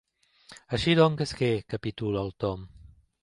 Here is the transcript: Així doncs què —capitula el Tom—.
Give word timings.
Així 0.77 0.95
doncs 0.99 1.33
què 1.41 1.51
—capitula 1.73 2.23
el 2.25 2.35
Tom—. 2.45 2.67